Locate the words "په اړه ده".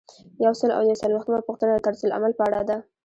2.37-2.77